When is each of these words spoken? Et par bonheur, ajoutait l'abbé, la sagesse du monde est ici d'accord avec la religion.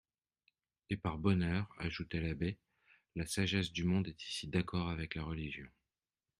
Et 0.89 0.97
par 0.97 1.19
bonheur, 1.19 1.69
ajoutait 1.77 2.21
l'abbé, 2.21 2.57
la 3.15 3.27
sagesse 3.27 3.71
du 3.71 3.83
monde 3.83 4.07
est 4.07 4.23
ici 4.27 4.47
d'accord 4.47 4.89
avec 4.89 5.13
la 5.13 5.21
religion. 5.21 5.67